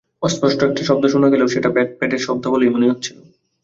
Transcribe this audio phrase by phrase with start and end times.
[0.21, 3.17] অস্পষ্ট একটা শব্দ শোনা গেলেও সেটা ব্যাট-প্যাডের শব্দ বলেই মনে হচ্ছিল।